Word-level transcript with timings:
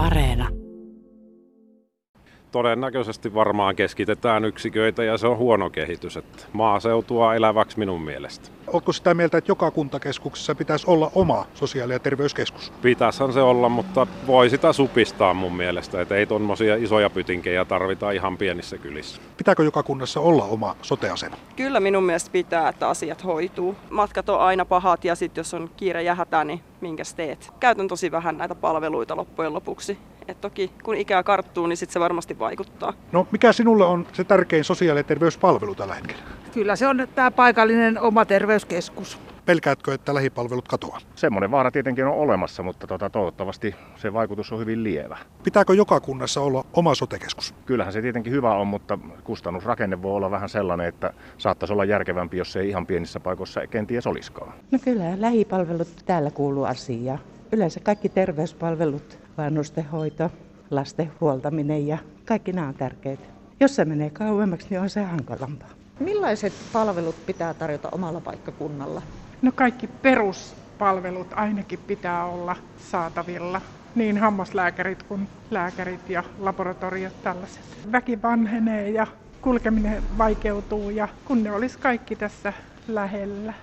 Areena. 0.00 0.59
Todennäköisesti 2.52 3.34
varmaan 3.34 3.76
keskitetään 3.76 4.44
yksiköitä 4.44 5.04
ja 5.04 5.18
se 5.18 5.26
on 5.26 5.36
huono 5.36 5.70
kehitys. 5.70 6.16
Että 6.16 6.42
maaseutua 6.52 7.34
eläväksi 7.34 7.78
minun 7.78 8.02
mielestä. 8.02 8.48
Oletko 8.66 8.92
sitä 8.92 9.14
mieltä, 9.14 9.38
että 9.38 9.50
joka 9.50 9.70
kuntakeskuksessa 9.70 10.54
pitäisi 10.54 10.90
olla 10.90 11.10
oma 11.14 11.46
sosiaali- 11.54 11.92
ja 11.92 11.98
terveyskeskus? 11.98 12.72
Pitäisihän 12.82 13.32
se 13.32 13.40
olla, 13.40 13.68
mutta 13.68 14.06
voi 14.26 14.50
sitä 14.50 14.72
supistaa 14.72 15.34
mun 15.34 15.52
mielestä. 15.52 16.00
Että 16.00 16.14
ei 16.14 16.26
tuommoisia 16.26 16.76
isoja 16.76 17.10
pytinkejä 17.10 17.64
tarvita 17.64 18.10
ihan 18.10 18.36
pienissä 18.36 18.78
kylissä. 18.78 19.20
Pitääkö 19.36 19.64
joka 19.64 19.82
kunnassa 19.82 20.20
olla 20.20 20.44
oma 20.44 20.76
soteasema? 20.82 21.36
Kyllä 21.56 21.80
minun 21.80 22.04
mielestä 22.04 22.30
pitää, 22.32 22.68
että 22.68 22.88
asiat 22.88 23.24
hoituu. 23.24 23.76
Matkat 23.90 24.28
on 24.28 24.40
aina 24.40 24.64
pahat 24.64 25.04
ja 25.04 25.14
sitten 25.14 25.40
jos 25.40 25.54
on 25.54 25.70
kiire 25.76 26.02
ja 26.02 26.14
hätä, 26.14 26.44
niin 26.44 26.60
minkäs 26.80 27.14
teet? 27.14 27.52
Käytän 27.60 27.88
tosi 27.88 28.10
vähän 28.10 28.38
näitä 28.38 28.54
palveluita 28.54 29.16
loppujen 29.16 29.52
lopuksi. 29.52 29.98
Et 30.28 30.40
toki 30.40 30.70
kun 30.82 30.96
ikää 30.96 31.22
karttuu, 31.22 31.66
niin 31.66 31.76
sit 31.76 31.90
se 31.90 32.00
varmasti 32.00 32.38
vaikuttaa. 32.38 32.92
No 33.12 33.26
mikä 33.32 33.52
sinulle 33.52 33.84
on 33.84 34.06
se 34.12 34.24
tärkein 34.24 34.64
sosiaali- 34.64 35.00
ja 35.00 35.04
terveyspalvelu 35.04 35.74
tällä 35.74 35.94
hetkellä? 35.94 36.22
Kyllä 36.54 36.76
se 36.76 36.86
on 36.86 37.08
tämä 37.14 37.30
paikallinen 37.30 38.00
oma 38.00 38.24
terveyskeskus. 38.24 39.18
Pelkäätkö, 39.46 39.94
että 39.94 40.14
lähipalvelut 40.14 40.68
katoaa? 40.68 40.98
Semmoinen 41.14 41.50
vaara 41.50 41.70
tietenkin 41.70 42.06
on 42.06 42.14
olemassa, 42.14 42.62
mutta 42.62 42.86
tota, 42.86 43.10
toivottavasti 43.10 43.74
se 43.96 44.12
vaikutus 44.12 44.52
on 44.52 44.58
hyvin 44.58 44.84
lievä. 44.84 45.18
Pitääkö 45.42 45.74
joka 45.74 46.00
kunnassa 46.00 46.40
olla 46.40 46.64
oma 46.72 46.94
sotekeskus? 46.94 47.54
Kyllähän 47.66 47.92
se 47.92 48.02
tietenkin 48.02 48.32
hyvä 48.32 48.54
on, 48.54 48.66
mutta 48.66 48.98
kustannusrakenne 49.24 50.02
voi 50.02 50.12
olla 50.12 50.30
vähän 50.30 50.48
sellainen, 50.48 50.86
että 50.86 51.12
saattaisi 51.38 51.72
olla 51.72 51.84
järkevämpi, 51.84 52.36
jos 52.36 52.52
se 52.52 52.60
ei 52.60 52.68
ihan 52.68 52.86
pienissä 52.86 53.20
paikoissa 53.20 53.66
kenties 53.66 54.06
olisikaan. 54.06 54.52
No 54.70 54.78
kyllä, 54.84 55.20
lähipalvelut 55.20 55.88
täällä 56.06 56.30
kuuluu 56.30 56.64
asiaan. 56.64 57.18
Yleensä 57.52 57.80
kaikki 57.80 58.08
terveyspalvelut, 58.08 59.18
vanhustenhoito, 59.38 60.30
lasten 60.70 61.12
huoltaminen 61.20 61.86
ja 61.86 61.98
kaikki 62.24 62.52
nämä 62.52 62.68
on 62.68 62.74
tärkeitä. 62.74 63.26
Jos 63.60 63.76
se 63.76 63.84
menee 63.84 64.10
kauemmaksi, 64.10 64.66
niin 64.70 64.80
on 64.80 64.90
se 64.90 65.02
hankalampaa. 65.02 65.68
Millaiset 66.00 66.52
palvelut 66.72 67.26
pitää 67.26 67.54
tarjota 67.54 67.88
omalla 67.92 68.20
paikkakunnalla? 68.20 69.02
No 69.42 69.52
kaikki 69.54 69.86
peruspalvelut 69.86 71.32
ainakin 71.34 71.78
pitää 71.78 72.24
olla 72.24 72.56
saatavilla. 72.90 73.60
Niin 73.94 74.18
hammaslääkärit 74.18 75.02
kuin 75.02 75.28
lääkärit 75.50 76.10
ja 76.10 76.24
laboratoriot 76.38 77.22
tällaiset. 77.22 77.64
Väki 77.92 78.22
vanhenee 78.22 78.90
ja 78.90 79.06
kulkeminen 79.40 80.02
vaikeutuu 80.18 80.90
ja 80.90 81.08
kun 81.24 81.42
ne 81.42 81.52
olisi 81.52 81.78
kaikki 81.78 82.16
tässä 82.16 82.52
lähellä. 82.88 83.54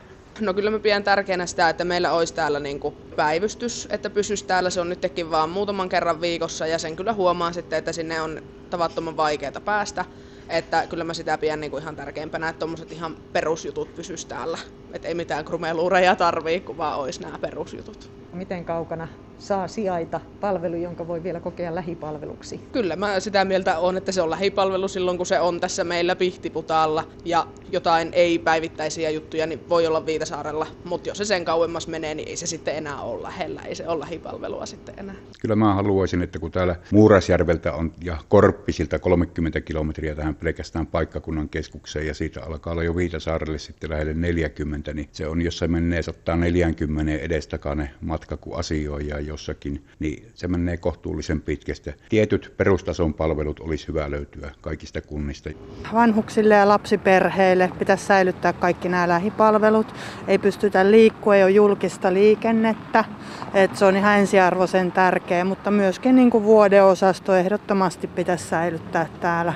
No 0.41 0.53
kyllä 0.53 0.71
mä 0.71 0.79
pidän 0.79 1.03
tärkeänä 1.03 1.45
sitä, 1.45 1.69
että 1.69 1.85
meillä 1.85 2.11
olisi 2.11 2.33
täällä 2.33 2.59
niin 2.59 2.79
kuin 2.79 2.95
päivystys, 3.15 3.87
että 3.91 4.09
pysyisi 4.09 4.45
täällä. 4.45 4.69
Se 4.69 4.81
on 4.81 4.89
nytkin 4.89 5.31
vaan 5.31 5.49
muutaman 5.49 5.89
kerran 5.89 6.21
viikossa 6.21 6.67
ja 6.67 6.79
sen 6.79 6.95
kyllä 6.95 7.13
huomaan 7.13 7.53
sitten, 7.53 7.79
että 7.79 7.93
sinne 7.93 8.21
on 8.21 8.41
tavattoman 8.69 9.17
vaikeaa 9.17 9.61
päästä. 9.65 10.05
Että 10.49 10.87
kyllä 10.89 11.03
mä 11.03 11.13
sitä 11.13 11.37
pidän 11.37 11.61
niin 11.61 11.71
kuin 11.71 11.83
ihan 11.83 11.95
tärkeimpänä, 11.95 12.49
että 12.49 12.59
tuommoiset 12.59 12.91
ihan 12.91 13.17
perusjutut 13.33 13.95
pysyis 13.95 14.25
täällä. 14.25 14.57
Että 14.93 15.07
ei 15.07 15.13
mitään 15.13 15.45
krumeluureja 15.45 16.15
tarvii, 16.15 16.59
kun 16.59 16.77
vaan 16.77 16.99
olisi 16.99 17.21
nämä 17.21 17.39
perusjutut. 17.39 18.11
Miten 18.33 18.65
kaukana 18.65 19.07
saa 19.39 19.67
sijaita 19.67 20.21
palvelu, 20.39 20.75
jonka 20.75 21.07
voi 21.07 21.23
vielä 21.23 21.39
kokea 21.39 21.75
lähipalveluksi? 21.75 22.59
Kyllä 22.71 22.95
mä 22.95 23.19
sitä 23.19 23.45
mieltä 23.45 23.79
on, 23.79 23.97
että 23.97 24.11
se 24.11 24.21
on 24.21 24.29
lähipalvelu 24.29 24.87
silloin, 24.87 25.17
kun 25.17 25.25
se 25.25 25.39
on 25.39 25.59
tässä 25.59 25.83
meillä 25.83 26.15
Pihtiputaalla 26.15 27.03
ja 27.25 27.47
jotain 27.71 28.09
ei-päivittäisiä 28.11 29.09
juttuja, 29.09 29.47
niin 29.47 29.69
voi 29.69 29.87
olla 29.87 30.05
Viitasaarella. 30.05 30.67
Mutta 30.83 31.09
jos 31.09 31.17
se 31.17 31.25
sen 31.25 31.45
kauemmas 31.45 31.87
menee, 31.87 32.15
niin 32.15 32.29
ei 32.29 32.35
se 32.35 32.47
sitten 32.47 32.75
enää 32.75 33.01
ole 33.01 33.23
lähellä, 33.23 33.61
ei 33.61 33.75
se 33.75 33.87
ole 33.87 33.99
lähipalvelua 33.99 34.65
sitten 34.65 34.95
enää. 34.97 35.15
Kyllä 35.41 35.55
mä 35.55 35.73
haluaisin, 35.73 36.21
että 36.21 36.39
kun 36.39 36.51
täällä 36.51 36.75
Muurasjärveltä 36.91 37.73
on 37.73 37.91
ja 38.03 38.17
Korppisilta 38.29 38.99
30 38.99 39.61
kilometriä 39.61 40.15
tähän 40.15 40.35
pelkästään 40.35 40.87
paikkakunnan 40.87 41.49
keskukseen 41.49 42.07
ja 42.07 42.13
siitä 42.13 42.43
alkaa 42.43 42.73
olla 42.73 42.83
jo 42.83 42.95
Viitasaarelle 42.95 43.57
sitten 43.57 43.89
lähelle 43.89 44.13
40, 44.13 44.93
niin 44.93 45.09
se 45.11 45.27
on, 45.27 45.41
jos 45.41 45.57
se 45.57 45.67
menee, 45.67 46.01
se 46.01 46.11
ottaa 46.11 46.35
40 46.35 47.11
edestakainen 47.11 47.89
matka, 48.01 48.37
kun 48.37 48.59
asioi 48.59 49.07
ja 49.07 49.19
jossakin, 49.27 49.85
niin 49.99 50.27
se 50.33 50.47
menee 50.47 50.77
kohtuullisen 50.77 51.41
pitkästä. 51.41 51.93
Tietyt 52.09 52.53
perustason 52.57 53.13
palvelut 53.13 53.59
olisi 53.59 53.87
hyvä 53.87 54.11
löytyä 54.11 54.51
kaikista 54.61 55.01
kunnista. 55.01 55.49
Vanhuksille 55.93 56.55
ja 56.55 56.67
lapsiperheille 56.67 57.71
pitäisi 57.79 58.05
säilyttää 58.05 58.53
kaikki 58.53 58.89
nämä 58.89 59.07
lähipalvelut. 59.07 59.95
Ei 60.27 60.37
pystytä 60.37 60.91
liikkua, 60.91 61.35
ei 61.35 61.43
ole 61.43 61.51
julkista 61.51 62.13
liikennettä. 62.13 63.05
Et 63.53 63.75
se 63.75 63.85
on 63.85 63.95
ihan 63.95 64.19
ensiarvoisen 64.19 64.91
tärkeä, 64.91 65.43
mutta 65.43 65.71
myöskin 65.71 66.15
niin 66.15 66.29
kuin 66.29 66.43
vuodeosasto 66.43 67.35
ehdottomasti 67.35 68.07
pitäisi 68.07 68.47
säilyttää 68.47 69.07
täällä 69.21 69.53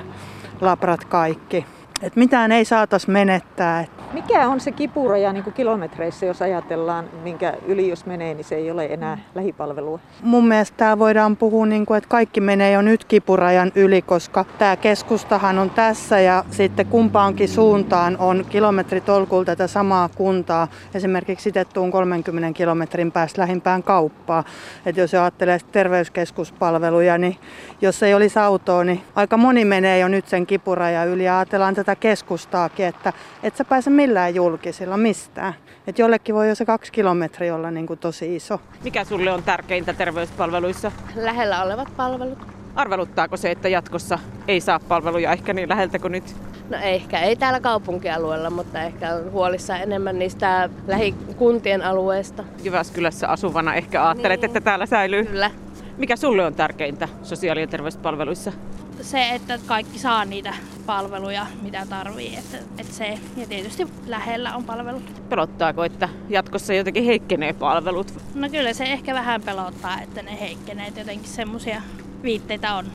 labrat 0.60 1.04
kaikki. 1.04 1.66
Et 2.02 2.16
mitään 2.16 2.52
ei 2.52 2.64
saataisi 2.64 3.10
menettää. 3.10 3.84
Mikä 4.12 4.48
on 4.48 4.60
se 4.60 4.72
kipuraja 4.72 5.32
niin 5.32 5.44
kuin 5.44 5.54
kilometreissä, 5.54 6.26
jos 6.26 6.42
ajatellaan, 6.42 7.04
minkä 7.22 7.54
yli 7.66 7.88
jos 7.88 8.06
menee, 8.06 8.34
niin 8.34 8.44
se 8.44 8.54
ei 8.54 8.70
ole 8.70 8.84
enää 8.84 9.18
lähipalvelua? 9.34 10.00
Mun 10.22 10.48
mielestä 10.48 10.76
tää 10.76 10.98
voidaan 10.98 11.36
puhua, 11.36 11.66
niin 11.66 11.86
kuin, 11.86 11.98
että 11.98 12.08
kaikki 12.08 12.40
menee 12.40 12.72
jo 12.72 12.82
nyt 12.82 13.04
kipurajan 13.04 13.72
yli, 13.74 14.02
koska 14.02 14.44
tämä 14.58 14.76
keskustahan 14.76 15.58
on 15.58 15.70
tässä 15.70 16.20
ja 16.20 16.44
sitten 16.50 16.86
kumpaankin 16.86 17.48
suuntaan 17.48 18.16
on 18.18 18.44
kilometritolkulta 18.48 19.52
tätä 19.52 19.66
samaa 19.66 20.08
kuntaa. 20.08 20.68
Esimerkiksi 20.94 21.44
sitettuun 21.44 21.90
30 21.90 22.56
kilometrin 22.56 23.12
päästä 23.12 23.40
lähimpään 23.40 23.82
kauppaa. 23.82 24.44
Et 24.86 24.96
jos 24.96 25.14
ajattelee 25.14 25.58
terveyskeskuspalveluja, 25.72 27.18
niin 27.18 27.36
jos 27.80 28.02
ei 28.02 28.14
olisi 28.14 28.38
autoa, 28.38 28.84
niin 28.84 29.00
aika 29.14 29.36
moni 29.36 29.64
menee 29.64 29.98
jo 29.98 30.08
nyt 30.08 30.28
sen 30.28 30.46
kipurajan 30.46 31.08
yli. 31.08 31.24
Ja 31.24 31.38
ajatellaan 31.38 31.74
tätä 31.74 31.91
keskustaakin, 31.96 32.86
että 32.86 33.12
et 33.42 33.56
sä 33.56 33.64
pääse 33.64 33.90
millään 33.90 34.34
julkisilla 34.34 34.96
mistään. 34.96 35.54
Et 35.86 35.98
jollekin 35.98 36.34
voi 36.34 36.48
jo 36.48 36.54
se 36.54 36.64
kaksi 36.64 36.92
kilometriä 36.92 37.54
olla 37.54 37.70
niin 37.70 37.86
kuin 37.86 37.98
tosi 37.98 38.36
iso. 38.36 38.60
Mikä 38.84 39.04
sulle 39.04 39.32
on 39.32 39.42
tärkeintä 39.42 39.92
terveyspalveluissa? 39.92 40.92
Lähellä 41.14 41.62
olevat 41.62 41.96
palvelut. 41.96 42.38
Arveluttaako 42.74 43.36
se, 43.36 43.50
että 43.50 43.68
jatkossa 43.68 44.18
ei 44.48 44.60
saa 44.60 44.80
palveluja 44.80 45.32
ehkä 45.32 45.52
niin 45.52 45.68
läheltä 45.68 45.98
kuin 45.98 46.12
nyt? 46.12 46.36
No 46.70 46.76
ehkä 46.82 47.20
ei 47.20 47.36
täällä 47.36 47.60
kaupunkialueella, 47.60 48.50
mutta 48.50 48.82
ehkä 48.82 49.14
on 49.14 49.32
huolissa 49.32 49.76
enemmän 49.76 50.18
niistä 50.18 50.70
lähikuntien 50.86 51.82
alueesta. 51.82 52.44
Jyväskylässä 52.62 53.28
asuvana 53.28 53.74
ehkä 53.74 54.04
ajattelet, 54.06 54.40
niin. 54.40 54.48
että 54.48 54.60
täällä 54.60 54.86
säilyy. 54.86 55.24
Kyllä. 55.24 55.50
Mikä 55.96 56.16
sulle 56.16 56.46
on 56.46 56.54
tärkeintä 56.54 57.08
sosiaali- 57.22 57.60
ja 57.60 57.66
terveyspalveluissa? 57.66 58.52
Se, 59.00 59.28
että 59.28 59.58
kaikki 59.66 59.98
saa 59.98 60.24
niitä 60.24 60.54
palveluja, 60.82 61.46
mitä 61.62 61.86
tarvii. 61.90 62.36
Että, 62.36 62.56
että 62.78 62.92
se, 62.92 63.18
ja 63.36 63.46
tietysti 63.46 63.86
lähellä 64.06 64.56
on 64.56 64.64
palvelut. 64.64 65.28
Pelottaako, 65.28 65.84
että 65.84 66.08
jatkossa 66.28 66.74
jotenkin 66.74 67.04
heikkenee 67.04 67.52
palvelut? 67.52 68.14
No 68.34 68.48
kyllä 68.48 68.72
se 68.72 68.84
ehkä 68.84 69.14
vähän 69.14 69.42
pelottaa, 69.42 70.00
että 70.00 70.22
ne 70.22 70.40
heikkenee. 70.40 70.86
Että 70.86 71.00
jotenkin 71.00 71.28
semmoisia 71.28 71.82
viitteitä 72.22 72.74
on. 72.74 72.86